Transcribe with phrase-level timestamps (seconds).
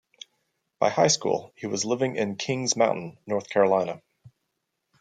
[0.79, 4.01] By high school, he was living in Kings Mountain, North Carolina.